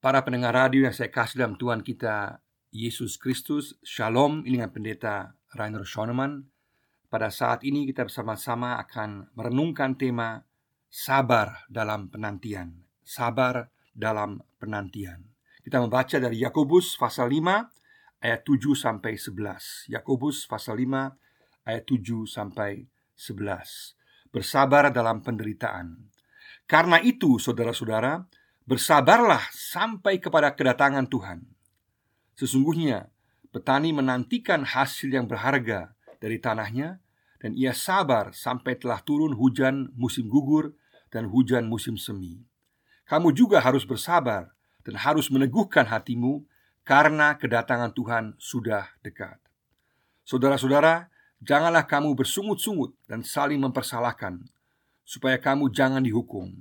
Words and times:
Para 0.00 0.24
pendengar 0.24 0.56
radio 0.56 0.88
yang 0.88 0.96
saya 0.96 1.12
kasih 1.12 1.44
dalam 1.44 1.60
Tuhan 1.60 1.84
kita 1.84 2.40
Yesus 2.72 3.20
Kristus 3.20 3.76
Shalom, 3.84 4.48
ini 4.48 4.56
dengan 4.56 4.72
pendeta 4.72 5.36
Rainer 5.52 5.84
Schoenemann. 5.84 6.48
Pada 7.12 7.28
saat 7.28 7.60
ini 7.68 7.84
kita 7.84 8.08
bersama-sama 8.08 8.80
akan 8.80 9.28
merenungkan 9.36 10.00
tema 10.00 10.40
Sabar 10.88 11.68
dalam 11.68 12.08
penantian. 12.08 12.80
Sabar 13.04 13.68
dalam 13.92 14.40
penantian. 14.56 15.20
Kita 15.60 15.84
membaca 15.84 16.16
dari 16.16 16.40
Yakobus 16.40 16.96
pasal 16.96 17.28
5 17.28 18.24
ayat 18.24 18.40
7 18.40 18.72
sampai 18.72 19.20
11 19.20 19.92
Yakobus 19.92 20.48
pasal 20.48 20.80
5 20.80 21.68
ayat 21.68 21.84
7 21.84 22.24
sampai 22.24 22.88
11 23.20 24.32
Bersabar 24.32 24.88
dalam 24.88 25.20
penderitaan. 25.20 26.08
Karena 26.64 26.96
itu 27.04 27.36
saudara-saudara 27.36 28.39
Bersabarlah 28.70 29.50
sampai 29.50 30.22
kepada 30.22 30.54
kedatangan 30.54 31.10
Tuhan. 31.10 31.42
Sesungguhnya 32.38 33.10
petani 33.50 33.90
menantikan 33.90 34.62
hasil 34.62 35.10
yang 35.10 35.26
berharga 35.26 35.90
dari 36.22 36.38
tanahnya 36.38 37.02
dan 37.42 37.58
ia 37.58 37.74
sabar 37.74 38.30
sampai 38.30 38.78
telah 38.78 39.02
turun 39.02 39.34
hujan 39.34 39.90
musim 39.98 40.30
gugur 40.30 40.78
dan 41.10 41.26
hujan 41.26 41.66
musim 41.66 41.98
semi. 41.98 42.46
Kamu 43.10 43.34
juga 43.34 43.58
harus 43.58 43.82
bersabar 43.82 44.54
dan 44.86 44.94
harus 45.02 45.34
meneguhkan 45.34 45.90
hatimu 45.90 46.46
karena 46.86 47.34
kedatangan 47.42 47.90
Tuhan 47.90 48.38
sudah 48.38 48.86
dekat. 49.02 49.42
Saudara-saudara, 50.22 51.10
janganlah 51.42 51.90
kamu 51.90 52.14
bersungut-sungut 52.14 52.94
dan 53.10 53.26
saling 53.26 53.58
mempersalahkan 53.58 54.46
supaya 55.02 55.42
kamu 55.42 55.74
jangan 55.74 56.06
dihukum. 56.06 56.54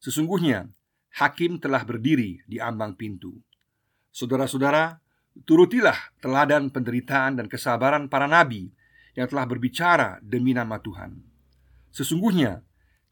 Sesungguhnya 0.00 0.72
hakim 1.14 1.58
telah 1.58 1.82
berdiri 1.82 2.42
di 2.46 2.62
ambang 2.62 2.94
pintu. 2.94 3.34
Saudara-saudara, 4.10 4.98
turutilah 5.46 5.96
teladan 6.18 6.70
penderitaan 6.70 7.38
dan 7.38 7.46
kesabaran 7.46 8.10
para 8.10 8.26
nabi 8.26 8.70
yang 9.14 9.26
telah 9.26 9.46
berbicara 9.46 10.22
demi 10.22 10.54
nama 10.54 10.78
Tuhan. 10.78 11.18
Sesungguhnya 11.90 12.62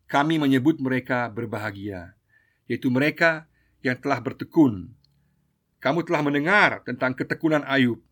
kami 0.07 0.39
menyebut 0.39 0.79
mereka 0.79 1.29
berbahagia, 1.29 2.15
yaitu 2.71 2.89
mereka 2.89 3.51
yang 3.83 3.99
telah 3.99 4.23
bertekun. 4.23 4.95
Kamu 5.79 6.03
telah 6.03 6.23
mendengar 6.27 6.83
tentang 6.83 7.15
ketekunan 7.15 7.63
Ayub, 7.67 8.03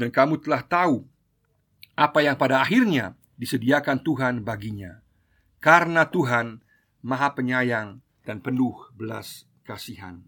dan 0.00 0.08
kamu 0.08 0.40
telah 0.40 0.64
tahu 0.64 1.04
apa 1.96 2.24
yang 2.24 2.36
pada 2.36 2.60
akhirnya 2.60 3.16
disediakan 3.36 4.00
Tuhan 4.00 4.44
baginya, 4.44 5.00
karena 5.60 6.08
Tuhan 6.08 6.64
Maha 7.04 7.36
Penyayang 7.36 8.00
dan 8.26 8.42
penuh 8.42 8.90
belas 8.98 9.46
kasihan. 9.62 10.18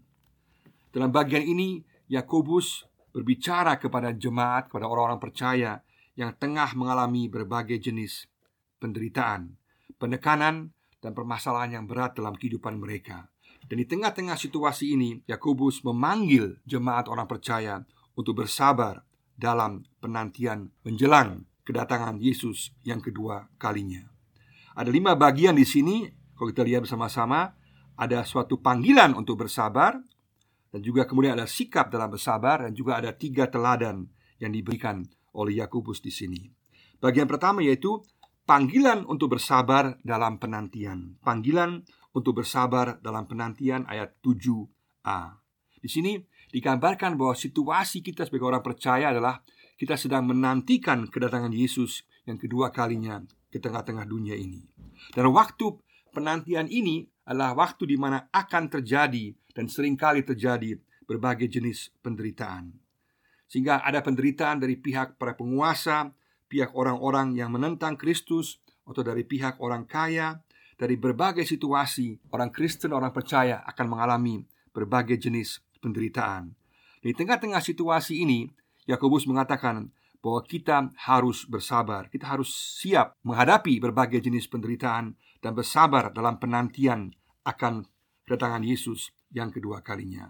Dalam 0.89 1.11
bagian 1.11 1.43
ini, 1.43 1.83
Yakobus 2.07 2.87
berbicara 3.11 3.75
kepada 3.75 4.15
jemaat, 4.15 4.71
kepada 4.71 4.87
orang-orang 4.87 5.21
percaya 5.21 5.83
yang 6.15 6.33
tengah 6.33 6.71
mengalami 6.73 7.27
berbagai 7.27 7.77
jenis 7.77 8.25
penderitaan, 8.79 9.59
penekanan, 9.99 10.71
dan 11.03 11.11
permasalahan 11.11 11.79
yang 11.79 11.85
berat 11.85 12.15
dalam 12.15 12.35
kehidupan 12.35 12.79
mereka. 12.79 13.27
Dan 13.67 13.83
di 13.83 13.85
tengah-tengah 13.85 14.39
situasi 14.39 14.95
ini, 14.95 15.19
Yakobus 15.27 15.83
memanggil 15.83 16.59
jemaat 16.63 17.11
orang 17.11 17.27
percaya 17.27 17.83
untuk 18.15 18.43
bersabar 18.43 19.03
dalam 19.35 19.83
penantian 20.03 20.71
menjelang 20.83 21.47
kedatangan 21.63 22.19
Yesus 22.19 22.75
yang 22.83 22.99
kedua 22.99 23.47
kalinya. 23.61 24.07
Ada 24.75 24.91
lima 24.91 25.15
bagian 25.15 25.55
di 25.55 25.67
sini, 25.67 26.07
kalau 26.35 26.51
kita 26.51 26.63
lihat 26.63 26.87
bersama-sama, 26.87 27.55
ada 27.99 28.23
suatu 28.23 28.63
panggilan 28.63 29.11
untuk 29.11 29.43
bersabar 29.43 29.99
dan 30.71 30.79
juga 30.79 31.03
kemudian 31.03 31.35
ada 31.35 31.43
sikap 31.43 31.91
dalam 31.91 32.07
bersabar 32.07 32.63
dan 32.63 32.71
juga 32.71 32.95
ada 32.95 33.11
tiga 33.11 33.51
teladan 33.51 34.07
yang 34.39 34.55
diberikan 34.55 35.03
oleh 35.35 35.59
Yakobus 35.59 35.99
di 35.99 36.07
sini. 36.09 36.47
Bagian 37.03 37.27
pertama 37.27 37.59
yaitu 37.59 37.99
panggilan 38.47 39.03
untuk 39.03 39.35
bersabar 39.35 39.99
dalam 40.01 40.39
penantian. 40.39 41.19
Panggilan 41.19 41.83
untuk 42.15 42.39
bersabar 42.39 42.97
dalam 43.03 43.27
penantian 43.27 43.83
ayat 43.85 44.15
7a. 44.23 45.35
Di 45.79 45.89
sini 45.91 46.19
digambarkan 46.49 47.19
bahwa 47.19 47.35
situasi 47.35 47.99
kita 47.99 48.27
sebagai 48.27 48.47
orang 48.47 48.63
percaya 48.63 49.11
adalah 49.11 49.43
kita 49.79 49.95
sedang 49.95 50.27
menantikan 50.27 51.07
kedatangan 51.07 51.55
Yesus 51.55 52.03
yang 52.27 52.35
kedua 52.35 52.71
kalinya 52.71 53.23
ke 53.47 53.63
tengah-tengah 53.63 54.03
dunia 54.03 54.35
ini. 54.35 54.59
Dan 55.15 55.31
waktu 55.31 55.79
penantian 56.11 56.67
ini 56.67 57.07
adalah 57.29 57.53
waktu 57.53 57.93
di 57.93 57.97
mana 58.01 58.25
akan 58.33 58.73
terjadi 58.73 59.29
dan 59.53 59.69
sering 59.69 59.93
kali 59.93 60.25
terjadi 60.25 60.81
berbagai 61.05 61.45
jenis 61.45 61.93
penderitaan. 62.01 62.73
Sehingga 63.45 63.85
ada 63.85 64.01
penderitaan 64.01 64.57
dari 64.57 64.77
pihak 64.81 65.21
para 65.21 65.37
penguasa, 65.37 66.09
pihak 66.49 66.73
orang-orang 66.73 67.37
yang 67.37 67.53
menentang 67.53 67.93
Kristus, 68.01 68.57
atau 68.89 69.05
dari 69.05 69.21
pihak 69.21 69.61
orang 69.61 69.85
kaya, 69.85 70.41
dari 70.73 70.97
berbagai 70.97 71.45
situasi 71.45 72.17
orang 72.33 72.49
Kristen, 72.49 72.89
orang 72.97 73.13
percaya 73.13 73.61
akan 73.69 73.85
mengalami 73.85 74.41
berbagai 74.73 75.21
jenis 75.21 75.61
penderitaan. 75.77 76.57
Di 77.05 77.13
tengah-tengah 77.13 77.61
situasi 77.61 78.25
ini, 78.25 78.49
Yakobus 78.89 79.29
mengatakan 79.29 79.93
bahwa 80.19 80.41
kita 80.43 80.91
harus 81.05 81.45
bersabar, 81.45 82.09
kita 82.09 82.25
harus 82.25 82.49
siap 82.51 83.15
menghadapi 83.23 83.79
berbagai 83.79 84.19
jenis 84.19 84.49
penderitaan 84.49 85.15
dan 85.39 85.55
bersabar 85.55 86.11
dalam 86.11 86.37
penantian 86.37 87.15
akan 87.47 87.87
kedatangan 88.27 88.63
Yesus 88.63 89.11
yang 89.31 89.49
kedua 89.49 89.81
kalinya. 89.81 90.29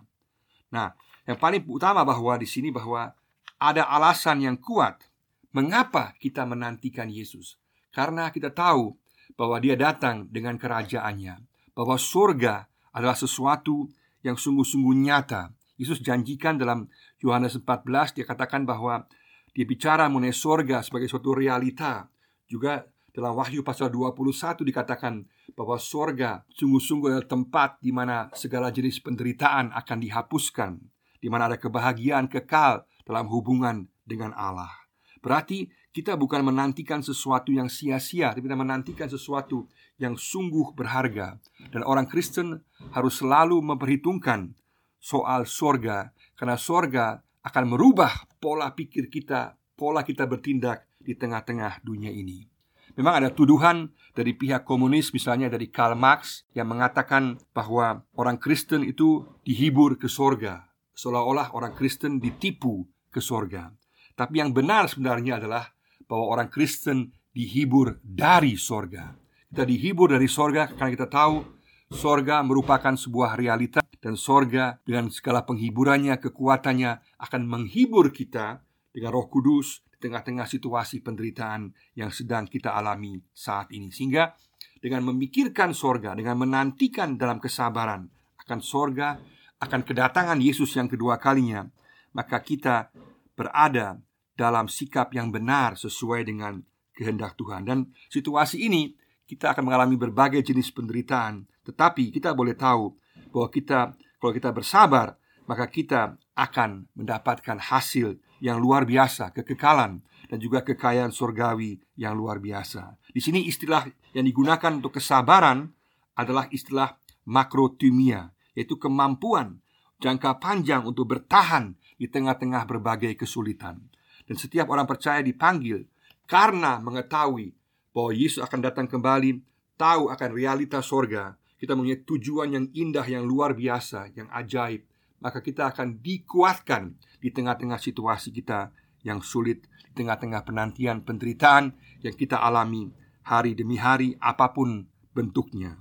Nah, 0.69 0.93
yang 1.25 1.37
paling 1.37 1.65
utama 1.65 2.05
bahwa 2.05 2.37
di 2.37 2.45
sini 2.45 2.69
bahwa 2.69 3.11
ada 3.59 3.85
alasan 3.89 4.39
yang 4.45 4.57
kuat 4.57 5.09
mengapa 5.51 6.15
kita 6.21 6.45
menantikan 6.45 7.09
Yesus. 7.09 7.57
Karena 7.89 8.29
kita 8.29 8.53
tahu 8.53 8.93
bahwa 9.33 9.57
dia 9.57 9.73
datang 9.73 10.29
dengan 10.29 10.55
kerajaannya, 10.61 11.41
bahwa 11.73 11.97
surga 11.97 12.69
adalah 12.93 13.17
sesuatu 13.17 13.89
yang 14.21 14.37
sungguh-sungguh 14.37 14.95
nyata. 15.05 15.53
Yesus 15.79 16.03
janjikan 16.03 16.59
dalam 16.59 16.91
Yohanes 17.23 17.55
14 17.55 18.19
dia 18.19 18.25
katakan 18.27 18.67
bahwa 18.67 19.07
dia 19.55 19.65
bicara 19.65 20.05
mengenai 20.11 20.35
surga 20.35 20.83
sebagai 20.85 21.07
suatu 21.07 21.31
realita. 21.33 22.11
Juga 22.49 22.83
dalam 23.13 23.33
Wahyu 23.35 23.65
pasal 23.65 23.89
21 23.89 24.61
dikatakan 24.65 25.25
bahwa 25.57 25.77
sorga 25.81 26.45
sungguh-sungguh 26.53 27.09
adalah 27.09 27.27
tempat 27.27 27.69
di 27.81 27.89
mana 27.89 28.29
segala 28.37 28.69
jenis 28.69 29.01
penderitaan 29.01 29.73
akan 29.73 29.97
dihapuskan, 29.99 30.77
di 31.19 31.27
mana 31.27 31.49
ada 31.49 31.57
kebahagiaan 31.57 32.29
kekal 32.29 32.85
dalam 33.03 33.25
hubungan 33.27 33.89
dengan 34.05 34.31
Allah. 34.37 34.71
Berarti 35.19 35.67
kita 35.89 36.15
bukan 36.15 36.45
menantikan 36.45 37.03
sesuatu 37.03 37.51
yang 37.51 37.67
sia-sia, 37.67 38.31
tapi 38.31 38.45
kita 38.45 38.55
menantikan 38.55 39.09
sesuatu 39.09 39.67
yang 39.99 40.15
sungguh 40.15 40.71
berharga. 40.77 41.41
Dan 41.73 41.83
orang 41.83 42.07
Kristen 42.07 42.61
harus 42.95 43.19
selalu 43.19 43.59
memperhitungkan 43.59 44.55
soal 45.01 45.43
sorga, 45.49 46.15
karena 46.39 46.55
sorga 46.55 47.19
akan 47.43 47.75
merubah 47.75 48.29
pola 48.39 48.71
pikir 48.71 49.11
kita, 49.11 49.57
pola 49.75 50.05
kita 50.05 50.23
bertindak 50.29 50.87
di 51.01 51.17
tengah-tengah 51.17 51.83
dunia 51.83 52.13
ini. 52.13 52.58
Memang 52.99 53.23
ada 53.23 53.31
tuduhan 53.31 53.95
dari 54.11 54.35
pihak 54.35 54.67
komunis 54.67 55.15
misalnya 55.15 55.47
dari 55.47 55.71
Karl 55.71 55.95
Marx 55.95 56.43
yang 56.51 56.67
mengatakan 56.67 57.39
bahwa 57.55 58.03
orang 58.19 58.35
Kristen 58.35 58.83
itu 58.83 59.23
dihibur 59.47 59.95
ke 59.95 60.11
sorga 60.11 60.69
Seolah-olah 60.99 61.55
orang 61.55 61.71
Kristen 61.79 62.19
ditipu 62.19 62.83
ke 63.07 63.23
sorga. 63.23 63.71
Tapi 64.19 64.43
yang 64.43 64.51
benar 64.51 64.91
sebenarnya 64.91 65.39
adalah 65.39 65.71
bahwa 66.11 66.35
orang 66.35 66.51
Kristen 66.51 67.15
dihibur 67.31 68.03
dari 68.03 68.59
sorga. 68.59 69.15
Kita 69.47 69.63
dihibur 69.63 70.11
dari 70.11 70.27
sorga 70.27 70.67
karena 70.67 70.91
kita 70.91 71.07
tahu 71.07 71.39
sorga 71.87 72.43
merupakan 72.43 72.99
sebuah 72.99 73.39
realita 73.39 73.79
Dan 73.99 74.15
sorga 74.15 74.79
dengan 74.87 75.11
segala 75.11 75.43
penghiburannya, 75.43 76.19
kekuatannya 76.23 77.19
akan 77.19 77.41
menghibur 77.43 78.15
kita 78.15 78.63
dengan 78.95 79.11
roh 79.11 79.27
kudus 79.27 79.83
tengah-tengah 79.99 80.47
situasi 80.47 81.03
penderitaan 81.03 81.75
yang 81.93 82.09
sedang 82.09 82.47
kita 82.47 82.71
alami 82.73 83.19
saat 83.35 83.69
ini. 83.75 83.91
Sehingga 83.91 84.31
dengan 84.79 85.03
memikirkan 85.11 85.75
sorga, 85.75 86.15
dengan 86.15 86.39
menantikan 86.39 87.19
dalam 87.19 87.37
kesabaran 87.43 88.07
akan 88.47 88.59
sorga, 88.63 89.19
akan 89.59 89.81
kedatangan 89.83 90.39
Yesus 90.39 90.71
yang 90.79 90.87
kedua 90.87 91.19
kalinya, 91.19 91.67
maka 92.15 92.39
kita 92.39 92.89
berada 93.35 93.99
dalam 94.39 94.71
sikap 94.71 95.11
yang 95.11 95.35
benar 95.35 95.75
sesuai 95.75 96.23
dengan 96.23 96.63
kehendak 96.95 97.35
Tuhan. 97.35 97.67
Dan 97.67 97.91
situasi 98.07 98.63
ini 98.63 98.95
kita 99.27 99.51
akan 99.51 99.67
mengalami 99.67 99.99
berbagai 99.99 100.39
jenis 100.41 100.71
penderitaan, 100.71 101.43
tetapi 101.67 102.15
kita 102.15 102.31
boleh 102.31 102.55
tahu 102.55 102.95
bahwa 103.35 103.47
kita 103.51 103.93
kalau 104.19 104.35
kita 104.35 104.51
bersabar, 104.51 105.15
maka 105.47 105.67
kita 105.67 106.19
akan 106.35 106.87
mendapatkan 106.95 107.59
hasil 107.59 108.19
yang 108.39 108.59
luar 108.59 108.87
biasa, 108.87 109.31
kekekalan 109.35 110.03
dan 110.29 110.37
juga 110.37 110.61
kekayaan 110.61 111.11
surgawi 111.11 111.79
yang 111.97 112.15
luar 112.15 112.37
biasa. 112.37 112.95
Di 113.09 113.19
sini 113.19 113.47
istilah 113.49 113.87
yang 114.13 114.25
digunakan 114.25 114.71
untuk 114.75 114.97
kesabaran 114.99 115.69
adalah 116.15 116.45
istilah 116.51 116.95
makrotimia, 117.25 118.29
yaitu 118.53 118.77
kemampuan 118.77 119.59
jangka 119.99 120.39
panjang 120.39 120.83
untuk 120.87 121.11
bertahan 121.11 121.75
di 121.99 122.07
tengah-tengah 122.07 122.63
berbagai 122.69 123.15
kesulitan. 123.19 123.83
Dan 124.23 124.35
setiap 124.37 124.69
orang 124.71 124.85
percaya 124.85 125.19
dipanggil 125.19 125.83
karena 126.29 126.77
mengetahui 126.79 127.51
bahwa 127.91 128.11
Yesus 128.13 128.39
akan 128.45 128.61
datang 128.61 128.85
kembali, 128.85 129.41
tahu 129.75 130.13
akan 130.13 130.29
realitas 130.29 130.85
sorga, 130.85 131.33
kita 131.59 131.75
punya 131.75 131.97
tujuan 132.05 132.55
yang 132.55 132.65
indah, 132.71 133.03
yang 133.03 133.27
luar 133.27 133.51
biasa, 133.51 134.13
yang 134.15 134.29
ajaib, 134.31 134.85
maka 135.19 135.43
kita 135.43 135.71
akan 135.71 135.99
dikuatkan 135.99 136.95
di 137.19 137.29
tengah-tengah 137.31 137.79
situasi 137.79 138.31
kita 138.31 138.71
yang 139.03 139.23
sulit, 139.23 139.67
di 139.91 140.03
tengah-tengah 140.03 140.43
penantian 140.43 141.03
penderitaan 141.03 141.75
yang 142.03 142.15
kita 142.15 142.39
alami 142.39 142.91
hari 143.27 143.53
demi 143.53 143.77
hari, 143.77 144.17
apa 144.17 144.51
pun 144.51 144.89
bentuknya. 145.13 145.77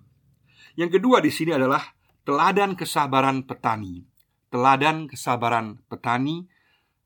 Yang 0.76 1.00
kedua 1.00 1.18
di 1.24 1.32
sini 1.32 1.56
adalah 1.56 1.82
teladan 2.22 2.76
kesabaran 2.76 3.46
petani. 3.48 4.04
Teladan 4.52 5.08
kesabaran 5.08 5.80
petani 5.88 6.44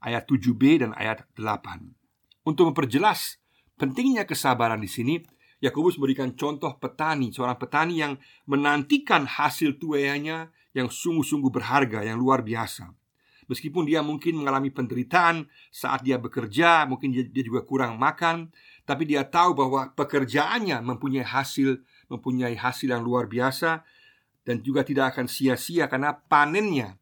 ayat 0.02 0.26
7b 0.26 0.82
dan 0.82 0.90
ayat 0.98 1.24
8. 1.38 2.46
Untuk 2.48 2.74
memperjelas 2.74 3.38
pentingnya 3.78 4.26
kesabaran 4.26 4.82
di 4.82 4.90
sini, 4.90 5.14
Yakobus 5.62 5.94
memberikan 5.94 6.34
contoh 6.34 6.74
petani, 6.74 7.30
seorang 7.30 7.54
petani 7.54 8.02
yang 8.02 8.18
menantikan 8.50 9.30
hasil 9.30 9.78
tuaiannya 9.78 10.50
yang 10.72 10.88
sungguh-sungguh 10.88 11.52
berharga, 11.52 12.04
yang 12.04 12.16
luar 12.16 12.40
biasa. 12.40 12.92
Meskipun 13.50 13.84
dia 13.84 14.00
mungkin 14.00 14.40
mengalami 14.40 14.72
penderitaan 14.72 15.44
saat 15.68 16.00
dia 16.06 16.16
bekerja, 16.16 16.88
mungkin 16.88 17.12
dia, 17.12 17.44
juga 17.44 17.60
kurang 17.66 18.00
makan, 18.00 18.48
tapi 18.88 19.04
dia 19.04 19.26
tahu 19.26 19.52
bahwa 19.52 19.92
pekerjaannya 19.92 20.80
mempunyai 20.80 21.26
hasil, 21.26 21.82
mempunyai 22.08 22.56
hasil 22.56 22.88
yang 22.88 23.04
luar 23.04 23.28
biasa 23.28 23.84
dan 24.46 24.62
juga 24.64 24.86
tidak 24.86 25.14
akan 25.14 25.28
sia-sia 25.28 25.90
karena 25.90 26.16
panennya, 26.16 26.96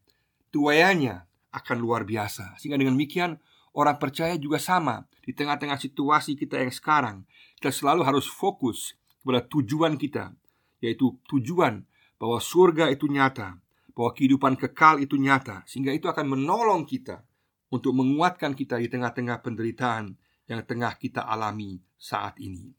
tuaiannya 0.51 1.23
akan 1.55 1.77
luar 1.79 2.03
biasa. 2.03 2.57
Sehingga 2.57 2.75
dengan 2.75 2.97
demikian 2.97 3.37
orang 3.71 3.95
percaya 4.01 4.35
juga 4.35 4.59
sama 4.59 5.07
di 5.23 5.31
tengah-tengah 5.31 5.77
situasi 5.77 6.35
kita 6.35 6.59
yang 6.59 6.73
sekarang, 6.73 7.23
kita 7.61 7.69
selalu 7.69 8.01
harus 8.03 8.25
fokus 8.25 8.97
kepada 9.21 9.45
tujuan 9.45 9.95
kita, 9.95 10.33
yaitu 10.81 11.15
tujuan 11.29 11.85
bahwa 12.21 12.37
surga 12.37 12.93
itu 12.93 13.09
nyata, 13.09 13.57
bahwa 13.97 14.13
kehidupan 14.13 14.53
kekal 14.53 15.01
itu 15.01 15.17
nyata, 15.17 15.65
sehingga 15.65 15.89
itu 15.89 16.05
akan 16.05 16.37
menolong 16.37 16.85
kita 16.85 17.25
untuk 17.73 17.97
menguatkan 17.97 18.53
kita 18.53 18.77
di 18.77 18.85
tengah-tengah 18.85 19.41
penderitaan 19.41 20.13
yang 20.45 20.61
tengah 20.61 20.93
kita 21.01 21.25
alami 21.25 21.81
saat 21.97 22.37
ini. 22.37 22.69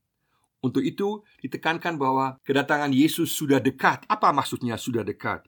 Untuk 0.62 0.86
itu, 0.86 1.26
ditekankan 1.42 1.98
bahwa 1.98 2.38
kedatangan 2.46 2.94
Yesus 2.94 3.34
sudah 3.34 3.58
dekat. 3.58 4.06
Apa 4.06 4.30
maksudnya 4.30 4.78
sudah 4.78 5.02
dekat? 5.02 5.42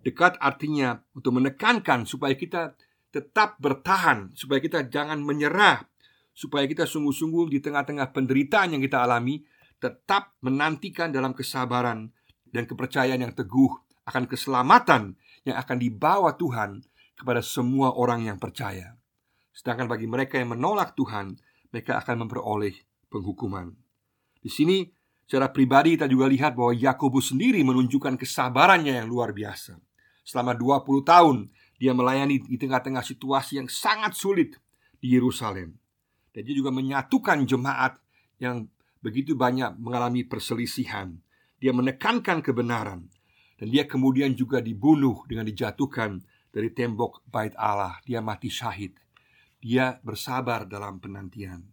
Dekat 0.00 0.40
artinya 0.40 0.96
untuk 1.12 1.36
menekankan 1.36 2.08
supaya 2.08 2.32
kita 2.32 2.72
tetap 3.12 3.60
bertahan, 3.60 4.32
supaya 4.32 4.64
kita 4.64 4.88
jangan 4.88 5.20
menyerah, 5.20 5.84
supaya 6.32 6.64
kita 6.64 6.88
sungguh-sungguh 6.88 7.52
di 7.52 7.60
tengah-tengah 7.60 8.16
penderitaan 8.16 8.72
yang 8.72 8.80
kita 8.80 9.04
alami 9.04 9.44
tetap 9.76 10.32
menantikan 10.40 11.12
dalam 11.12 11.36
kesabaran 11.36 12.08
dan 12.50 12.68
kepercayaan 12.68 13.22
yang 13.22 13.34
teguh 13.34 13.72
akan 14.06 14.24
keselamatan 14.30 15.18
yang 15.46 15.56
akan 15.58 15.76
dibawa 15.78 16.34
Tuhan 16.34 16.82
kepada 17.16 17.42
semua 17.42 17.94
orang 17.96 18.26
yang 18.26 18.38
percaya. 18.38 18.94
Sedangkan 19.50 19.88
bagi 19.88 20.04
mereka 20.04 20.36
yang 20.36 20.52
menolak 20.52 20.92
Tuhan, 20.94 21.38
mereka 21.72 21.96
akan 22.02 22.26
memperoleh 22.26 22.76
penghukuman. 23.08 23.72
Di 24.42 24.52
sini 24.52 24.84
secara 25.26 25.50
pribadi 25.50 25.98
kita 25.98 26.06
juga 26.06 26.28
lihat 26.28 26.54
bahwa 26.54 26.76
Yakobus 26.76 27.34
sendiri 27.34 27.64
menunjukkan 27.64 28.20
kesabarannya 28.20 29.00
yang 29.00 29.08
luar 29.08 29.32
biasa. 29.32 29.80
Selama 30.22 30.54
20 30.54 31.02
tahun 31.02 31.36
dia 31.80 31.92
melayani 31.92 32.44
di 32.44 32.56
tengah-tengah 32.60 33.04
situasi 33.04 33.60
yang 33.64 33.68
sangat 33.68 34.12
sulit 34.14 34.56
di 35.00 35.16
Yerusalem. 35.16 35.76
Dan 36.32 36.40
dia 36.44 36.54
juga 36.56 36.68
menyatukan 36.68 37.48
jemaat 37.48 37.96
yang 38.36 38.68
begitu 39.00 39.32
banyak 39.32 39.76
mengalami 39.80 40.24
perselisihan. 40.24 41.16
Dia 41.56 41.72
menekankan 41.72 42.44
kebenaran 42.44 43.08
dan 43.56 43.66
dia 43.72 43.88
kemudian 43.88 44.36
juga 44.36 44.60
dibunuh 44.60 45.24
dengan 45.24 45.48
dijatuhkan 45.48 46.20
dari 46.52 46.72
tembok 46.72 47.24
bait 47.28 47.56
Allah. 47.56 47.96
Dia 48.04 48.20
mati 48.20 48.52
syahid. 48.52 48.96
Dia 49.60 49.96
bersabar 50.04 50.68
dalam 50.68 51.00
penantian. 51.00 51.64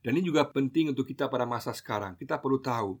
Dan 0.00 0.16
ini 0.16 0.24
juga 0.24 0.48
penting 0.48 0.96
untuk 0.96 1.04
kita 1.04 1.28
pada 1.28 1.44
masa 1.44 1.76
sekarang. 1.76 2.16
Kita 2.16 2.40
perlu 2.40 2.60
tahu 2.64 2.96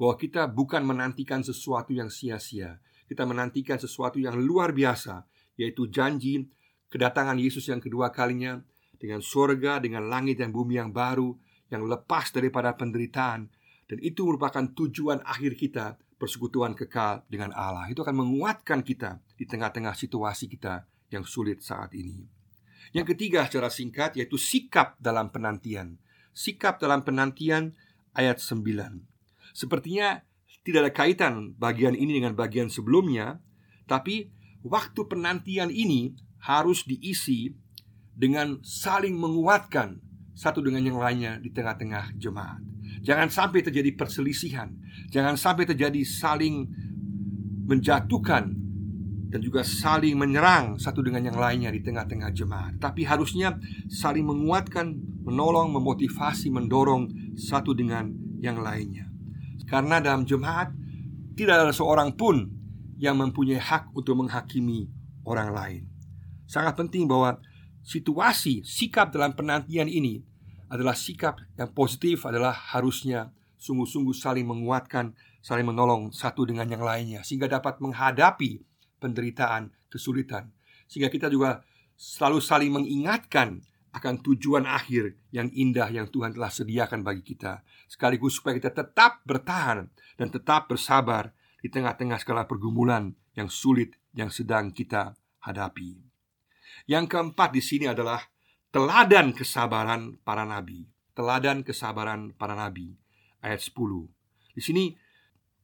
bahwa 0.00 0.14
kita 0.16 0.48
bukan 0.48 0.84
menantikan 0.84 1.44
sesuatu 1.44 1.92
yang 1.92 2.08
sia-sia. 2.08 2.80
Kita 3.04 3.28
menantikan 3.28 3.76
sesuatu 3.76 4.16
yang 4.16 4.36
luar 4.40 4.72
biasa, 4.72 5.24
yaitu 5.60 5.88
janji 5.92 6.48
kedatangan 6.88 7.36
Yesus 7.36 7.68
yang 7.68 7.80
kedua 7.80 8.08
kalinya 8.08 8.60
dengan 8.96 9.20
surga, 9.20 9.84
dengan 9.84 10.08
langit 10.08 10.40
dan 10.40 10.52
bumi 10.52 10.80
yang 10.80 10.90
baru, 10.90 11.36
yang 11.68 11.84
lepas 11.84 12.32
daripada 12.32 12.72
penderitaan, 12.72 13.52
dan 13.86 13.98
itu 14.02 14.26
merupakan 14.26 14.66
tujuan 14.74 15.22
akhir 15.22 15.54
kita 15.54 15.98
persekutuan 16.18 16.74
kekal 16.74 17.22
dengan 17.30 17.54
Allah. 17.54 17.86
Itu 17.86 18.02
akan 18.02 18.26
menguatkan 18.26 18.82
kita 18.82 19.22
di 19.36 19.44
tengah-tengah 19.46 19.94
situasi 19.94 20.50
kita 20.50 20.88
yang 21.12 21.22
sulit 21.22 21.62
saat 21.62 21.94
ini. 21.94 22.26
Yang 22.90 23.14
ketiga 23.14 23.46
secara 23.46 23.70
singkat 23.70 24.18
yaitu 24.18 24.40
sikap 24.40 24.98
dalam 24.98 25.30
penantian. 25.30 26.00
Sikap 26.34 26.82
dalam 26.82 27.06
penantian 27.06 27.76
ayat 28.16 28.42
9. 28.42 28.64
Sepertinya 29.54 30.24
tidak 30.66 30.80
ada 30.82 30.92
kaitan 30.92 31.34
bagian 31.56 31.94
ini 31.94 32.18
dengan 32.18 32.34
bagian 32.34 32.66
sebelumnya, 32.66 33.38
tapi 33.86 34.34
waktu 34.66 35.00
penantian 35.06 35.70
ini 35.70 36.18
harus 36.42 36.82
diisi 36.82 37.54
dengan 38.16 38.58
saling 38.66 39.14
menguatkan 39.14 40.02
satu 40.36 40.60
dengan 40.60 40.84
yang 40.84 40.98
lainnya 41.00 41.38
di 41.40 41.48
tengah-tengah 41.48 42.16
jemaat. 42.18 42.75
Jangan 43.04 43.28
sampai 43.28 43.60
terjadi 43.64 43.92
perselisihan, 43.94 44.72
jangan 45.12 45.36
sampai 45.36 45.68
terjadi 45.68 46.02
saling 46.04 46.66
menjatuhkan 47.66 48.66
dan 49.26 49.40
juga 49.42 49.66
saling 49.66 50.14
menyerang 50.14 50.78
satu 50.78 51.02
dengan 51.02 51.26
yang 51.26 51.36
lainnya 51.36 51.74
di 51.74 51.82
tengah-tengah 51.82 52.30
jemaat. 52.30 52.78
Tapi 52.78 53.02
harusnya 53.02 53.58
saling 53.90 54.22
menguatkan, 54.22 54.96
menolong, 55.26 55.74
memotivasi, 55.74 56.48
mendorong 56.54 57.34
satu 57.34 57.74
dengan 57.74 58.14
yang 58.38 58.62
lainnya. 58.62 59.10
Karena 59.66 59.98
dalam 59.98 60.22
jemaat 60.22 60.70
tidak 61.34 61.66
ada 61.66 61.74
seorang 61.74 62.14
pun 62.14 62.48
yang 62.96 63.18
mempunyai 63.18 63.60
hak 63.60 63.92
untuk 63.92 64.16
menghakimi 64.16 64.88
orang 65.26 65.50
lain. 65.52 65.82
Sangat 66.46 66.78
penting 66.78 67.10
bahwa 67.10 67.42
situasi, 67.82 68.62
sikap 68.62 69.10
dalam 69.10 69.34
penantian 69.34 69.90
ini 69.90 70.22
adalah 70.66 70.94
sikap 70.98 71.38
yang 71.54 71.70
positif 71.70 72.26
adalah 72.26 72.52
harusnya 72.52 73.30
sungguh-sungguh 73.56 74.14
saling 74.14 74.46
menguatkan, 74.46 75.14
saling 75.40 75.66
menolong 75.66 76.12
satu 76.12 76.44
dengan 76.46 76.66
yang 76.68 76.82
lainnya 76.82 77.22
sehingga 77.22 77.46
dapat 77.46 77.78
menghadapi 77.80 78.62
penderitaan, 78.98 79.72
kesulitan. 79.88 80.50
Sehingga 80.86 81.10
kita 81.10 81.30
juga 81.30 81.62
selalu 81.96 82.38
saling 82.42 82.72
mengingatkan 82.72 83.64
akan 83.96 84.20
tujuan 84.20 84.68
akhir 84.68 85.16
yang 85.32 85.48
indah 85.56 85.88
yang 85.88 86.04
Tuhan 86.12 86.36
telah 86.36 86.52
sediakan 86.52 87.00
bagi 87.00 87.24
kita 87.24 87.64
sekaligus 87.88 88.36
supaya 88.36 88.60
kita 88.60 88.68
tetap 88.68 89.24
bertahan 89.24 89.88
dan 90.20 90.28
tetap 90.28 90.68
bersabar 90.68 91.32
di 91.64 91.72
tengah-tengah 91.72 92.20
segala 92.20 92.44
pergumulan 92.44 93.16
yang 93.32 93.48
sulit 93.48 93.96
yang 94.12 94.28
sedang 94.28 94.68
kita 94.68 95.16
hadapi. 95.40 95.96
Yang 96.84 97.04
keempat 97.08 97.56
di 97.56 97.62
sini 97.64 97.88
adalah 97.88 98.20
teladan 98.76 99.32
kesabaran 99.32 100.20
para 100.20 100.44
nabi. 100.44 100.84
Teladan 101.16 101.64
kesabaran 101.64 102.36
para 102.36 102.52
nabi. 102.52 102.92
Ayat 103.40 103.64
10. 103.72 103.72
Di 104.52 104.60
sini 104.60 104.92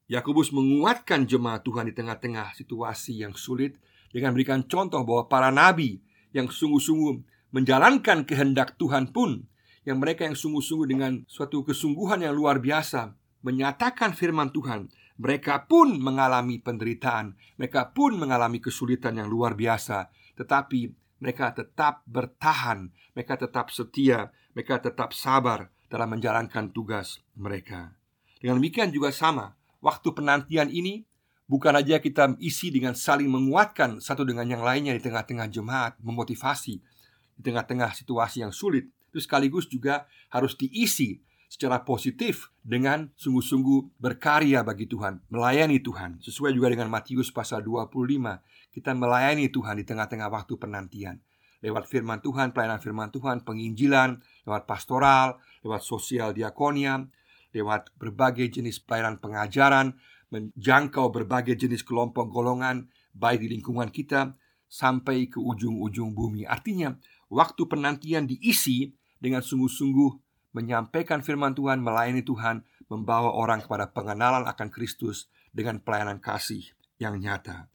Yakobus 0.09 0.49
menguatkan 0.49 1.29
jemaat 1.29 1.61
Tuhan 1.61 1.85
di 1.85 1.93
tengah-tengah 1.93 2.57
situasi 2.57 3.21
yang 3.21 3.37
sulit 3.37 3.77
dengan 4.09 4.33
memberikan 4.33 4.65
contoh 4.65 5.05
bahwa 5.05 5.29
para 5.29 5.53
nabi 5.53 6.01
yang 6.33 6.49
sungguh-sungguh 6.49 7.21
menjalankan 7.53 8.25
kehendak 8.25 8.81
Tuhan 8.81 9.13
pun 9.13 9.45
yang 9.85 10.01
mereka 10.01 10.25
yang 10.25 10.33
sungguh-sungguh 10.33 10.89
dengan 10.89 11.21
suatu 11.29 11.61
kesungguhan 11.61 12.25
yang 12.25 12.33
luar 12.33 12.57
biasa 12.57 13.13
menyatakan 13.45 14.17
firman 14.17 14.49
Tuhan 14.49 14.89
mereka 15.21 15.69
pun 15.69 16.01
mengalami 16.01 16.57
penderitaan, 16.57 17.37
mereka 17.61 17.93
pun 17.93 18.17
mengalami 18.17 18.57
kesulitan 18.57 19.21
yang 19.21 19.29
luar 19.29 19.53
biasa, 19.53 20.09
tetapi 20.33 21.02
mereka 21.23 21.55
tetap 21.55 22.03
bertahan, 22.03 22.91
mereka 23.15 23.39
tetap 23.39 23.71
setia, 23.71 24.35
mereka 24.51 24.83
tetap 24.83 25.15
sabar 25.15 25.71
dalam 25.87 26.11
menjalankan 26.11 26.75
tugas 26.75 27.23
mereka. 27.39 27.95
Dengan 28.43 28.59
demikian 28.59 28.91
juga 28.91 29.15
sama, 29.15 29.55
waktu 29.79 30.11
penantian 30.11 30.67
ini 30.67 31.07
bukan 31.47 31.79
saja 31.79 32.03
kita 32.03 32.35
isi 32.43 32.75
dengan 32.75 32.91
saling 32.91 33.31
menguatkan 33.31 34.03
satu 34.03 34.27
dengan 34.27 34.43
yang 34.51 34.67
lainnya 34.67 34.91
di 34.91 34.99
tengah-tengah 34.99 35.47
jemaat, 35.47 35.95
memotivasi 36.03 36.83
di 37.39 37.41
tengah-tengah 37.41 37.95
situasi 37.95 38.43
yang 38.43 38.51
sulit, 38.51 38.91
itu 39.15 39.23
sekaligus 39.23 39.71
juga 39.71 40.03
harus 40.27 40.59
diisi 40.59 41.23
secara 41.53 41.85
positif 41.85 42.49
dengan 42.65 43.13
sungguh-sungguh 43.13 44.01
berkarya 44.01 44.65
bagi 44.65 44.89
Tuhan, 44.89 45.21
melayani 45.29 45.77
Tuhan. 45.85 46.17
Sesuai 46.17 46.49
juga 46.49 46.73
dengan 46.73 46.89
Matius 46.89 47.29
pasal 47.29 47.61
25, 47.61 48.73
kita 48.73 48.97
melayani 48.97 49.53
Tuhan 49.53 49.77
di 49.77 49.85
tengah-tengah 49.85 50.33
waktu 50.33 50.57
penantian. 50.57 51.21
Lewat 51.61 51.85
firman 51.85 52.25
Tuhan, 52.25 52.57
pelayanan 52.57 52.81
firman 52.81 53.13
Tuhan, 53.13 53.45
penginjilan, 53.45 54.17
lewat 54.49 54.65
pastoral, 54.65 55.37
lewat 55.61 55.85
sosial 55.85 56.33
diakonia, 56.33 57.05
lewat 57.53 57.93
berbagai 58.01 58.49
jenis 58.49 58.81
pelayanan 58.81 59.21
pengajaran, 59.21 59.93
menjangkau 60.33 61.13
berbagai 61.13 61.53
jenis 61.53 61.85
kelompok 61.85 62.33
golongan, 62.33 62.89
baik 63.13 63.45
di 63.45 63.53
lingkungan 63.53 63.93
kita 63.93 64.33
sampai 64.65 65.29
ke 65.29 65.37
ujung-ujung 65.37 66.17
bumi. 66.17 66.49
Artinya, 66.49 66.97
waktu 67.29 67.61
penantian 67.69 68.25
diisi 68.25 68.89
dengan 69.21 69.45
sungguh-sungguh 69.45 70.22
menyampaikan 70.53 71.25
firman 71.25 71.57
Tuhan, 71.57 71.81
melayani 71.81 72.21
Tuhan, 72.21 72.63
membawa 72.87 73.33
orang 73.33 73.65
kepada 73.65 73.89
pengenalan 73.89 74.45
akan 74.45 74.69
Kristus 74.69 75.27
dengan 75.49 75.81
pelayanan 75.81 76.21
kasih 76.21 76.63
yang 77.01 77.17
nyata. 77.17 77.67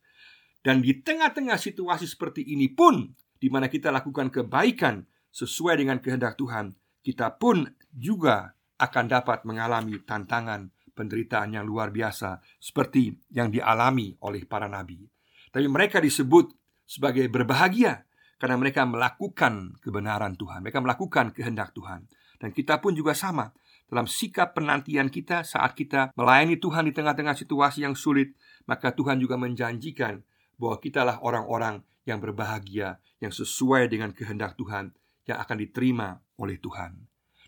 Dan 0.62 0.82
di 0.82 0.98
tengah-tengah 0.98 1.58
situasi 1.58 2.06
seperti 2.06 2.42
ini 2.42 2.70
pun, 2.70 3.14
di 3.38 3.46
mana 3.50 3.70
kita 3.70 3.94
lakukan 3.94 4.30
kebaikan 4.30 5.06
sesuai 5.30 5.78
dengan 5.78 6.02
kehendak 6.02 6.34
Tuhan, 6.34 6.74
kita 7.02 7.38
pun 7.38 7.66
juga 7.94 8.54
akan 8.78 9.04
dapat 9.06 9.42
mengalami 9.46 9.98
tantangan 10.02 10.70
penderitaan 10.94 11.54
yang 11.54 11.64
luar 11.66 11.94
biasa 11.94 12.42
seperti 12.58 13.14
yang 13.30 13.54
dialami 13.54 14.18
oleh 14.26 14.42
para 14.46 14.66
nabi. 14.66 15.06
Tapi 15.54 15.66
mereka 15.70 16.02
disebut 16.02 16.50
sebagai 16.82 17.30
berbahagia 17.30 18.02
karena 18.38 18.58
mereka 18.58 18.82
melakukan 18.86 19.78
kebenaran 19.78 20.34
Tuhan, 20.34 20.62
mereka 20.66 20.82
melakukan 20.82 21.30
kehendak 21.30 21.70
Tuhan. 21.74 22.06
Dan 22.38 22.54
kita 22.54 22.78
pun 22.78 22.94
juga 22.94 23.12
sama 23.18 23.50
dalam 23.88 24.06
sikap 24.06 24.54
penantian 24.54 25.10
kita 25.10 25.42
saat 25.42 25.74
kita 25.74 26.14
melayani 26.14 26.60
Tuhan 26.60 26.86
di 26.86 26.92
tengah-tengah 26.94 27.34
situasi 27.34 27.82
yang 27.82 27.96
sulit, 27.98 28.36
maka 28.68 28.92
Tuhan 28.92 29.18
juga 29.18 29.40
menjanjikan 29.40 30.22
bahwa 30.60 30.76
kitalah 30.78 31.18
orang-orang 31.24 31.82
yang 32.04 32.20
berbahagia, 32.20 33.00
yang 33.18 33.32
sesuai 33.32 33.88
dengan 33.88 34.12
kehendak 34.12 34.54
Tuhan, 34.60 34.92
yang 35.24 35.38
akan 35.40 35.56
diterima 35.60 36.20
oleh 36.36 36.60
Tuhan. 36.60 36.94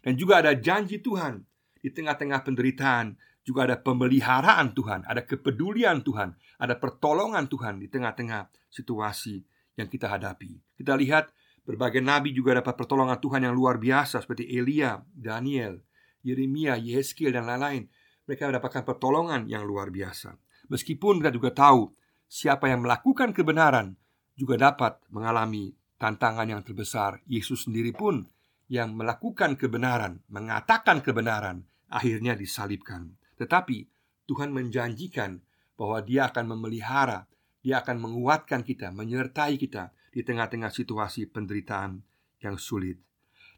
Dan 0.01 0.17
juga 0.17 0.41
ada 0.41 0.57
janji 0.57 1.01
Tuhan 1.05 1.45
di 1.81 1.89
tengah-tengah 1.93 2.41
penderitaan, 2.41 3.21
juga 3.45 3.69
ada 3.69 3.77
pemeliharaan 3.81 4.73
Tuhan, 4.73 5.05
ada 5.05 5.25
kepedulian 5.25 6.01
Tuhan, 6.05 6.37
ada 6.61 6.75
pertolongan 6.77 7.49
Tuhan 7.49 7.81
di 7.81 7.89
tengah-tengah 7.89 8.49
situasi 8.73 9.45
yang 9.77 9.89
kita 9.89 10.09
hadapi. 10.09 10.61
Kita 10.77 10.97
lihat 10.97 11.33
Berbagai 11.71 12.03
nabi 12.03 12.35
juga 12.35 12.59
dapat 12.59 12.75
pertolongan 12.75 13.23
Tuhan 13.23 13.47
yang 13.47 13.55
luar 13.55 13.79
biasa 13.79 14.27
seperti 14.27 14.43
Elia, 14.59 14.99
Daniel, 15.15 15.79
Yeremia, 16.27 16.75
Yeskel 16.75 17.31
dan 17.31 17.47
lain-lain. 17.47 17.87
Mereka 18.27 18.51
mendapatkan 18.51 18.83
pertolongan 18.83 19.47
yang 19.47 19.63
luar 19.63 19.95
biasa. 19.95 20.35
Meskipun 20.67 21.23
kita 21.23 21.31
juga 21.31 21.55
tahu 21.55 21.95
siapa 22.27 22.67
yang 22.67 22.83
melakukan 22.83 23.31
kebenaran 23.31 23.95
juga 24.35 24.59
dapat 24.59 24.99
mengalami 25.15 25.71
tantangan 25.95 26.51
yang 26.51 26.67
terbesar. 26.67 27.23
Yesus 27.31 27.71
sendiri 27.71 27.95
pun 27.95 28.27
yang 28.67 28.99
melakukan 28.99 29.55
kebenaran, 29.55 30.27
mengatakan 30.27 30.99
kebenaran, 30.99 31.71
akhirnya 31.87 32.35
disalibkan. 32.35 33.15
Tetapi 33.39 33.87
Tuhan 34.27 34.51
menjanjikan 34.51 35.39
bahwa 35.79 36.03
Dia 36.03 36.35
akan 36.35 36.51
memelihara, 36.51 37.31
Dia 37.63 37.79
akan 37.79 38.03
menguatkan 38.03 38.67
kita, 38.67 38.91
menyertai 38.91 39.55
kita 39.55 39.95
di 40.11 40.27
tengah-tengah 40.27 40.75
situasi 40.75 41.31
penderitaan 41.31 42.03
yang 42.43 42.59
sulit. 42.59 42.99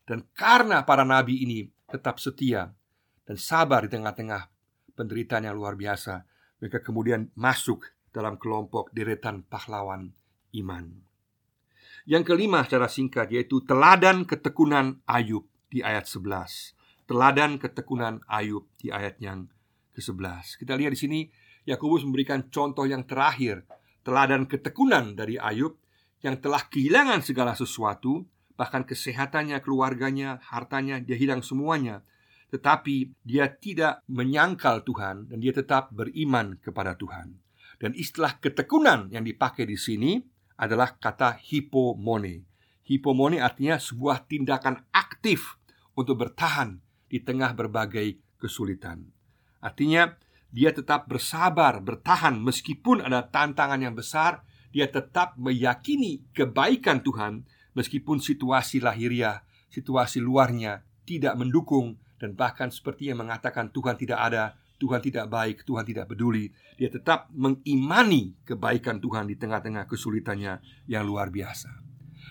Dan 0.05 0.29
karena 0.37 0.85
para 0.85 1.03
nabi 1.03 1.43
ini 1.43 1.67
tetap 1.89 2.21
setia 2.21 2.71
dan 3.25 3.37
sabar 3.41 3.87
di 3.87 3.91
tengah-tengah 3.93 4.53
penderitaan 4.93 5.49
yang 5.49 5.57
luar 5.57 5.75
biasa, 5.75 6.25
mereka 6.61 6.85
kemudian 6.85 7.33
masuk 7.35 7.89
dalam 8.13 8.37
kelompok 8.37 8.93
deretan 8.93 9.43
pahlawan 9.49 10.13
iman. 10.53 10.93
Yang 12.05 12.35
kelima 12.35 12.67
secara 12.67 12.91
singkat 12.91 13.31
yaitu 13.31 13.63
teladan 13.63 14.27
ketekunan 14.27 15.01
Ayub 15.07 15.47
di 15.71 15.81
ayat 15.81 16.05
11. 16.05 17.09
Teladan 17.09 17.57
ketekunan 17.63 18.21
Ayub 18.27 18.67
di 18.77 18.91
ayat 18.91 19.17
yang 19.23 19.49
ke-11. 19.95 20.61
Kita 20.61 20.75
lihat 20.75 20.93
di 20.93 21.01
sini 21.01 21.21
Yakobus 21.63 22.03
memberikan 22.03 22.51
contoh 22.51 22.83
yang 22.91 23.07
terakhir, 23.07 23.63
teladan 24.03 24.51
ketekunan 24.51 25.15
dari 25.15 25.39
Ayub 25.39 25.79
yang 26.23 26.39
telah 26.39 26.71
kehilangan 26.71 27.21
segala 27.27 27.59
sesuatu, 27.59 28.25
bahkan 28.55 28.87
kesehatannya, 28.87 29.59
keluarganya, 29.59 30.39
hartanya, 30.49 31.03
dia 31.03 31.19
hilang 31.19 31.43
semuanya. 31.43 32.07
Tetapi 32.55 33.27
dia 33.27 33.51
tidak 33.51 34.07
menyangkal 34.07 34.87
Tuhan 34.87 35.27
dan 35.29 35.39
dia 35.43 35.51
tetap 35.51 35.91
beriman 35.91 36.57
kepada 36.63 36.95
Tuhan. 36.95 37.43
Dan 37.83 37.99
istilah 37.99 38.39
ketekunan 38.39 39.11
yang 39.11 39.27
dipakai 39.27 39.67
di 39.67 39.75
sini 39.75 40.23
adalah 40.63 40.95
kata 40.95 41.43
hipomone. 41.43 42.47
Hipomone 42.87 43.43
artinya 43.43 43.83
sebuah 43.83 44.31
tindakan 44.31 44.79
aktif 44.95 45.59
untuk 45.99 46.23
bertahan 46.23 46.79
di 47.11 47.19
tengah 47.19 47.51
berbagai 47.57 48.39
kesulitan. 48.39 49.11
Artinya, 49.59 50.15
dia 50.53 50.71
tetap 50.71 51.09
bersabar, 51.09 51.81
bertahan 51.81 52.37
meskipun 52.37 53.01
ada 53.01 53.25
tantangan 53.25 53.81
yang 53.81 53.97
besar, 53.97 54.45
dia 54.73 54.89
tetap 54.89 55.37
meyakini 55.37 56.25
kebaikan 56.33 57.05
Tuhan 57.05 57.45
meskipun 57.77 58.19
situasi 58.19 58.81
lahiriah, 58.81 59.45
situasi 59.69 60.19
luarnya 60.19 60.81
tidak 61.05 61.37
mendukung 61.37 62.01
dan 62.17 62.33
bahkan 62.33 62.73
seperti 62.73 63.13
yang 63.13 63.21
mengatakan 63.21 63.69
Tuhan 63.69 64.01
tidak 64.01 64.19
ada, 64.19 64.57
Tuhan 64.81 65.05
tidak 65.05 65.29
baik, 65.29 65.63
Tuhan 65.63 65.85
tidak 65.85 66.11
peduli. 66.11 66.51
Dia 66.81 66.89
tetap 66.89 67.29
mengimani 67.37 68.35
kebaikan 68.43 68.99
Tuhan 68.99 69.29
di 69.29 69.37
tengah-tengah 69.37 69.87
kesulitannya 69.87 70.59
yang 70.89 71.05
luar 71.05 71.29
biasa. 71.29 71.71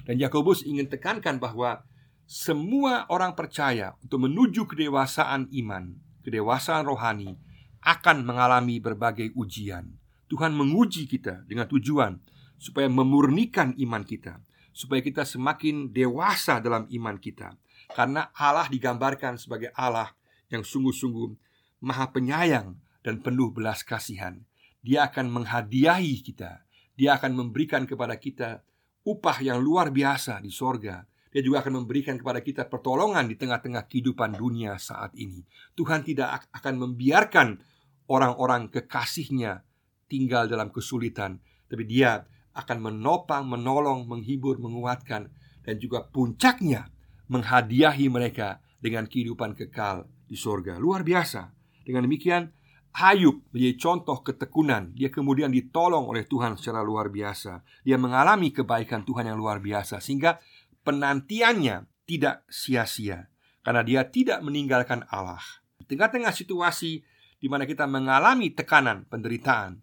Dan 0.03 0.17
Yakobus 0.17 0.65
ingin 0.65 0.89
tekankan 0.89 1.37
bahwa 1.37 1.85
semua 2.25 3.05
orang 3.11 3.35
percaya 3.35 3.93
untuk 4.01 4.25
menuju 4.25 4.65
kedewasaan 4.65 5.51
iman, 5.51 5.93
kedewasaan 6.23 6.87
rohani 6.87 7.35
akan 7.83 8.23
mengalami 8.23 8.79
berbagai 8.79 9.35
ujian. 9.35 10.00
Tuhan 10.31 10.55
menguji 10.55 11.11
kita 11.11 11.43
dengan 11.43 11.67
tujuan 11.67 12.15
supaya 12.55 12.87
memurnikan 12.87 13.75
iman 13.75 13.99
kita, 14.07 14.39
supaya 14.71 15.03
kita 15.03 15.27
semakin 15.27 15.91
dewasa 15.91 16.63
dalam 16.63 16.87
iman 16.87 17.19
kita. 17.19 17.51
Karena 17.91 18.31
Allah 18.31 18.71
digambarkan 18.71 19.35
sebagai 19.35 19.75
Allah 19.75 20.15
yang 20.47 20.63
sungguh-sungguh 20.63 21.35
maha 21.83 22.07
penyayang 22.15 22.79
dan 23.03 23.19
penuh 23.19 23.51
belas 23.51 23.83
kasihan. 23.83 24.39
Dia 24.79 25.11
akan 25.11 25.27
menghadiahi 25.35 26.23
kita. 26.23 26.63
Dia 26.95 27.19
akan 27.19 27.35
memberikan 27.35 27.83
kepada 27.83 28.15
kita 28.15 28.63
upah 29.03 29.43
yang 29.43 29.59
luar 29.59 29.91
biasa 29.91 30.39
di 30.39 30.47
sorga. 30.47 31.03
Dia 31.31 31.43
juga 31.43 31.59
akan 31.59 31.83
memberikan 31.83 32.15
kepada 32.15 32.39
kita 32.39 32.71
pertolongan 32.71 33.27
di 33.27 33.35
tengah-tengah 33.35 33.83
kehidupan 33.87 34.39
dunia 34.39 34.79
saat 34.79 35.11
ini. 35.19 35.43
Tuhan 35.75 36.07
tidak 36.07 36.47
akan 36.55 36.75
membiarkan 36.87 37.59
orang-orang 38.07 38.71
kekasihnya 38.71 39.63
tinggal 40.11 40.51
dalam 40.51 40.67
kesulitan, 40.67 41.39
tapi 41.71 41.87
Dia 41.87 42.19
akan 42.51 42.77
menopang, 42.83 43.47
menolong, 43.47 44.03
menghibur, 44.03 44.59
menguatkan 44.59 45.31
dan 45.63 45.75
juga 45.79 46.03
puncaknya 46.03 46.91
menghadiahi 47.31 48.11
mereka 48.11 48.59
dengan 48.83 49.07
kehidupan 49.07 49.55
kekal 49.55 50.03
di 50.27 50.35
sorga. 50.35 50.75
Luar 50.75 51.07
biasa. 51.07 51.47
Dengan 51.87 52.03
demikian, 52.03 52.51
Ayub 52.91 53.47
menjadi 53.55 53.75
contoh 53.79 54.19
ketekunan. 54.19 54.91
Dia 54.91 55.07
kemudian 55.07 55.47
ditolong 55.47 56.11
oleh 56.11 56.27
Tuhan 56.27 56.59
secara 56.59 56.83
luar 56.83 57.07
biasa. 57.07 57.63
Dia 57.87 57.95
mengalami 57.95 58.51
kebaikan 58.51 59.07
Tuhan 59.07 59.31
yang 59.31 59.39
luar 59.39 59.63
biasa 59.63 60.03
sehingga 60.03 60.43
penantiannya 60.83 61.87
tidak 62.03 62.43
sia-sia 62.51 63.31
karena 63.63 63.81
dia 63.87 64.03
tidak 64.11 64.43
meninggalkan 64.43 65.07
Allah. 65.07 65.39
Di 65.79 65.87
tengah-tengah 65.87 66.35
situasi 66.35 66.99
di 67.39 67.47
mana 67.47 67.63
kita 67.63 67.87
mengalami 67.87 68.51
tekanan, 68.51 69.07
penderitaan, 69.07 69.79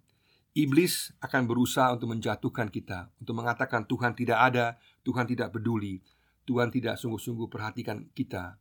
Iblis 0.56 1.12
akan 1.20 1.44
berusaha 1.44 1.92
untuk 1.94 2.12
menjatuhkan 2.12 2.72
kita, 2.72 3.12
untuk 3.20 3.36
mengatakan 3.36 3.84
Tuhan 3.84 4.16
tidak 4.16 4.38
ada, 4.38 4.66
Tuhan 5.04 5.28
tidak 5.28 5.54
peduli, 5.54 6.00
Tuhan 6.48 6.72
tidak 6.72 6.96
sungguh-sungguh 6.96 7.46
perhatikan 7.52 8.08
kita. 8.16 8.56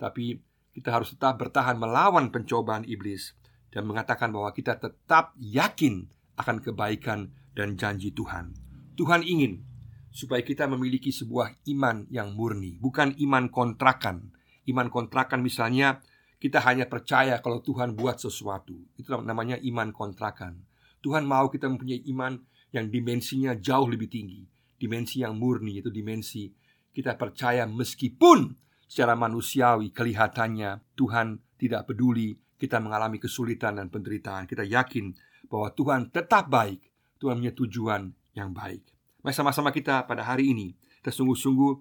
Tapi 0.00 0.40
kita 0.72 0.92
harus 0.92 1.12
tetap 1.12 1.40
bertahan 1.40 1.76
melawan 1.76 2.32
pencobaan 2.32 2.84
iblis 2.88 3.36
dan 3.72 3.84
mengatakan 3.84 4.32
bahwa 4.32 4.52
kita 4.56 4.80
tetap 4.80 5.36
yakin 5.36 6.08
akan 6.36 6.60
kebaikan 6.60 7.32
dan 7.56 7.76
janji 7.76 8.12
Tuhan. 8.12 8.52
Tuhan 8.96 9.24
ingin 9.24 9.64
supaya 10.12 10.40
kita 10.40 10.64
memiliki 10.64 11.12
sebuah 11.12 11.60
iman 11.76 12.08
yang 12.08 12.32
murni, 12.32 12.80
bukan 12.80 13.12
iman 13.20 13.52
kontrakan. 13.52 14.32
Iman 14.64 14.88
kontrakan 14.88 15.44
misalnya 15.44 16.00
kita 16.40 16.60
hanya 16.64 16.88
percaya 16.88 17.40
kalau 17.44 17.60
Tuhan 17.60 17.96
buat 17.96 18.20
sesuatu. 18.20 18.76
Itu 18.96 19.12
namanya 19.20 19.60
iman 19.60 19.92
kontrakan. 19.92 20.64
Tuhan 21.00 21.24
mau 21.24 21.48
kita 21.50 21.68
mempunyai 21.70 22.04
iman 22.12 22.38
yang 22.74 22.90
dimensinya 22.90 23.54
jauh 23.56 23.86
lebih 23.86 24.10
tinggi 24.10 24.56
Dimensi 24.76 25.24
yang 25.24 25.40
murni, 25.40 25.80
itu 25.80 25.88
dimensi 25.88 26.52
kita 26.92 27.16
percaya 27.16 27.64
meskipun 27.64 28.52
secara 28.84 29.16
manusiawi 29.16 29.88
kelihatannya 29.88 30.92
Tuhan 30.92 31.56
tidak 31.56 31.88
peduli 31.88 32.36
kita 32.60 32.76
mengalami 32.80 33.16
kesulitan 33.16 33.80
dan 33.80 33.88
penderitaan. 33.88 34.44
Kita 34.44 34.64
yakin 34.64 35.16
bahwa 35.48 35.72
Tuhan 35.72 36.12
tetap 36.12 36.52
baik. 36.52 36.80
Tuhan 37.16 37.40
punya 37.40 37.56
tujuan 37.56 38.12
yang 38.36 38.52
baik. 38.52 38.84
Mari 39.24 39.32
sama-sama 39.32 39.72
kita 39.72 40.04
pada 40.04 40.28
hari 40.28 40.52
ini 40.52 40.76
kita 41.00 41.08
sungguh-sungguh 41.08 41.72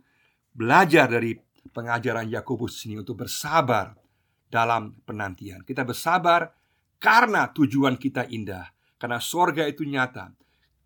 belajar 0.56 1.12
dari 1.12 1.36
pengajaran 1.76 2.32
Yakobus 2.32 2.80
ini 2.88 3.04
untuk 3.04 3.28
bersabar 3.28 3.92
dalam 4.48 4.96
penantian. 5.04 5.68
Kita 5.68 5.84
bersabar 5.84 6.48
karena 6.96 7.52
tujuan 7.52 8.00
kita 8.00 8.24
indah, 8.32 8.72
karena 8.96 9.20
sorga 9.20 9.68
itu 9.68 9.84
nyata, 9.84 10.32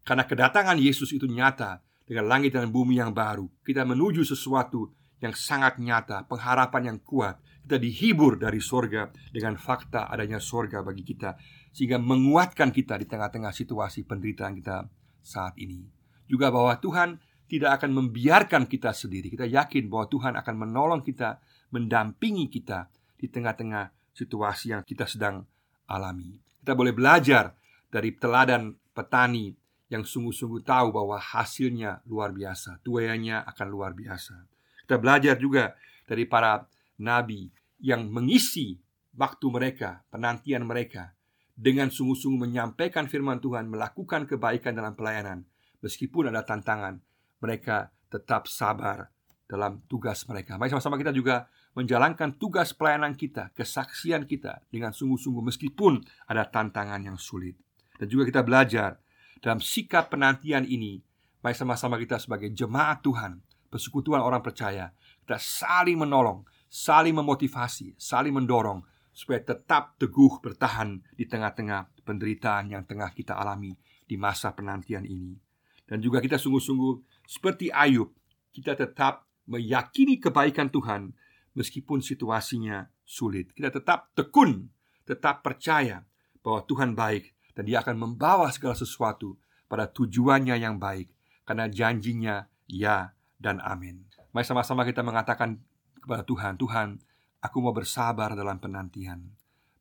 karena 0.03 0.25
kedatangan 0.25 0.77
Yesus 0.81 1.13
itu 1.13 1.29
nyata 1.29 1.85
dengan 2.09 2.25
langit 2.25 2.57
dan 2.57 2.73
bumi 2.73 2.97
yang 2.97 3.13
baru. 3.13 3.45
Kita 3.61 3.85
menuju 3.85 4.25
sesuatu 4.25 4.89
yang 5.21 5.35
sangat 5.37 5.77
nyata, 5.77 6.25
pengharapan 6.25 6.95
yang 6.95 6.99
kuat. 7.05 7.37
Kita 7.61 7.77
dihibur 7.77 8.41
dari 8.41 8.57
sorga 8.57 9.13
dengan 9.29 9.53
fakta 9.61 10.09
adanya 10.09 10.41
sorga 10.41 10.81
bagi 10.81 11.05
kita, 11.05 11.37
sehingga 11.69 12.01
menguatkan 12.01 12.73
kita 12.73 12.97
di 12.97 13.05
tengah-tengah 13.05 13.53
situasi 13.53 14.09
penderitaan 14.09 14.57
kita 14.57 14.89
saat 15.21 15.53
ini. 15.61 15.85
Juga 16.25 16.49
bahwa 16.49 16.73
Tuhan 16.81 17.21
tidak 17.45 17.81
akan 17.81 17.91
membiarkan 17.93 18.65
kita 18.65 18.89
sendiri. 18.89 19.29
Kita 19.29 19.45
yakin 19.45 19.85
bahwa 19.89 20.05
Tuhan 20.09 20.33
akan 20.37 20.55
menolong 20.65 21.01
kita, 21.05 21.37
mendampingi 21.69 22.49
kita 22.49 22.89
di 23.17 23.29
tengah-tengah 23.29 23.93
situasi 24.17 24.73
yang 24.73 24.81
kita 24.81 25.05
sedang 25.05 25.45
alami. 25.85 26.41
Kita 26.61 26.73
boleh 26.73 26.93
belajar 26.93 27.53
dari 27.89 28.15
teladan 28.15 28.77
petani 28.93 29.53
yang 29.89 30.05
sungguh-sungguh 30.05 30.61
tahu 30.61 30.93
bahwa 30.93 31.17
hasilnya 31.17 32.05
luar 32.05 32.29
biasa, 32.29 32.81
tuaiannya 32.85 33.41
akan 33.49 33.67
luar 33.67 33.97
biasa. 33.97 34.45
Kita 34.85 35.01
belajar 35.01 35.35
juga 35.41 35.73
dari 36.05 36.29
para 36.29 36.61
nabi 37.01 37.49
yang 37.81 38.05
mengisi 38.09 38.77
waktu 39.17 39.45
mereka, 39.49 40.05
penantian 40.13 40.65
mereka 40.65 41.17
dengan 41.59 41.91
sungguh-sungguh 41.91 42.47
menyampaikan 42.47 43.11
firman 43.11 43.43
Tuhan, 43.43 43.67
melakukan 43.67 44.23
kebaikan 44.29 44.71
dalam 44.71 44.95
pelayanan, 44.95 45.43
meskipun 45.83 46.31
ada 46.31 46.47
tantangan, 46.47 47.03
mereka 47.43 47.91
tetap 48.07 48.47
sabar 48.47 49.11
dalam 49.43 49.83
tugas 49.91 50.23
mereka. 50.29 50.55
Mari 50.55 50.71
sama-sama 50.71 50.95
kita 50.95 51.11
juga 51.11 51.51
menjalankan 51.75 52.39
tugas 52.39 52.71
pelayanan 52.71 53.17
kita, 53.17 53.51
kesaksian 53.51 54.23
kita 54.23 54.63
dengan 54.71 54.95
sungguh-sungguh 54.95 55.43
meskipun 55.51 55.99
ada 56.31 56.47
tantangan 56.47 57.03
yang 57.03 57.19
sulit. 57.19 57.57
Dan 57.99 58.07
juga 58.07 58.23
kita 58.23 58.41
belajar 58.47 58.95
dalam 59.43 59.59
sikap 59.59 60.07
penantian 60.07 60.63
ini, 60.63 61.03
mari 61.43 61.51
sama-sama 61.51 61.99
kita 61.99 62.15
sebagai 62.15 62.47
jemaat 62.55 63.03
Tuhan, 63.03 63.43
persekutuan 63.67 64.23
orang 64.23 64.39
percaya, 64.39 64.95
kita 65.27 65.35
saling 65.35 65.99
menolong, 65.99 66.47
saling 66.71 67.11
memotivasi, 67.11 67.99
saling 67.99 68.31
mendorong 68.31 68.79
supaya 69.11 69.43
tetap 69.43 69.99
teguh 69.99 70.39
bertahan 70.39 71.03
di 71.11 71.27
tengah-tengah 71.27 72.07
penderitaan 72.07 72.71
yang 72.71 72.87
tengah 72.87 73.11
kita 73.11 73.35
alami 73.35 73.75
di 74.07 74.15
masa 74.15 74.55
penantian 74.55 75.03
ini. 75.03 75.35
Dan 75.83 75.99
juga 75.99 76.23
kita 76.23 76.39
sungguh-sungguh 76.39 77.25
seperti 77.27 77.67
Ayub, 77.67 78.15
kita 78.55 78.79
tetap 78.79 79.27
meyakini 79.49 80.21
kebaikan 80.21 80.71
Tuhan 80.71 81.11
meskipun 81.57 81.99
situasinya 81.99 82.87
sulit. 83.03 83.51
Kita 83.51 83.73
tetap 83.73 84.13
tekun, 84.13 84.69
tetap 85.03 85.41
percaya 85.41 86.05
bahwa 86.39 86.63
Tuhan 86.63 86.93
baik 86.93 87.38
dan 87.53 87.63
dia 87.65 87.81
akan 87.81 87.95
membawa 87.97 88.49
segala 88.53 88.75
sesuatu 88.77 89.37
pada 89.69 89.85
tujuannya 89.89 90.57
yang 90.57 90.81
baik 90.81 91.09
karena 91.45 91.69
janjinya 91.69 92.45
ya 92.69 93.13
dan 93.41 93.57
amin. 93.61 94.05
Mari 94.29 94.45
sama-sama 94.45 94.85
kita 94.85 95.01
mengatakan 95.01 95.57
kepada 95.97 96.21
Tuhan, 96.21 96.57
Tuhan, 96.61 97.01
aku 97.41 97.57
mau 97.61 97.73
bersabar 97.73 98.37
dalam 98.37 98.61
penantian. 98.61 99.25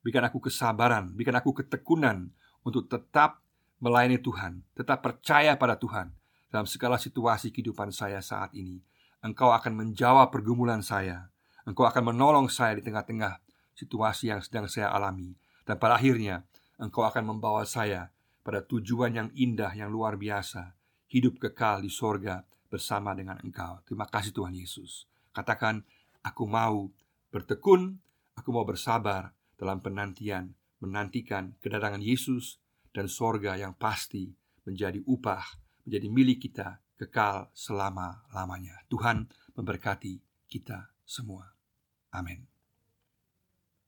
Berikan 0.01 0.25
aku 0.25 0.49
kesabaran, 0.49 1.13
berikan 1.13 1.37
aku 1.37 1.53
ketekunan 1.53 2.33
untuk 2.65 2.89
tetap 2.89 3.45
melayani 3.79 4.17
Tuhan, 4.19 4.65
tetap 4.73 5.05
percaya 5.05 5.55
pada 5.61 5.77
Tuhan 5.77 6.15
dalam 6.49 6.65
segala 6.65 6.97
situasi 6.97 7.53
kehidupan 7.53 7.93
saya 7.93 8.25
saat 8.25 8.57
ini. 8.57 8.81
Engkau 9.21 9.53
akan 9.53 9.75
menjawab 9.77 10.33
pergumulan 10.33 10.81
saya. 10.81 11.29
Engkau 11.69 11.85
akan 11.85 12.15
menolong 12.15 12.49
saya 12.49 12.79
di 12.79 12.83
tengah-tengah 12.87 13.43
situasi 13.77 14.33
yang 14.33 14.41
sedang 14.41 14.65
saya 14.71 14.89
alami. 14.89 15.37
Dan 15.69 15.77
pada 15.77 16.01
akhirnya, 16.01 16.48
Engkau 16.79 17.03
akan 17.03 17.35
membawa 17.35 17.67
saya 17.67 18.15
pada 18.47 18.63
tujuan 18.63 19.13
yang 19.13 19.29
indah, 19.35 19.75
yang 19.75 19.91
luar 19.91 20.15
biasa, 20.15 20.79
hidup 21.11 21.43
kekal 21.43 21.83
di 21.83 21.91
sorga 21.91 22.47
bersama 22.71 23.13
dengan 23.19 23.37
Engkau. 23.43 23.83
Terima 23.83 24.07
kasih 24.07 24.31
Tuhan 24.31 24.55
Yesus. 24.55 25.11
Katakan, 25.35 25.83
aku 26.23 26.47
mau 26.47 26.89
bertekun, 27.35 27.99
aku 28.39 28.49
mau 28.55 28.63
bersabar 28.63 29.35
dalam 29.59 29.83
penantian, 29.83 30.55
menantikan 30.79 31.59
kedatangan 31.59 32.01
Yesus 32.01 32.63
dan 32.95 33.11
sorga 33.11 33.59
yang 33.59 33.75
pasti 33.75 34.31
menjadi 34.63 35.03
upah, 35.03 35.45
menjadi 35.83 36.07
milik 36.09 36.39
kita 36.47 36.79
kekal 36.95 37.51
selama-lamanya. 37.55 38.87
Tuhan 38.87 39.27
memberkati 39.59 40.47
kita 40.47 40.95
semua. 41.03 41.53
Amin. 42.15 42.58